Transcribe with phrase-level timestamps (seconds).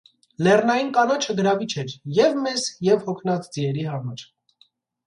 [0.45, 4.31] Լեռնային կանաչը գրավիչ էր և´ մեզ, և´ հոգնած ձիերի համար: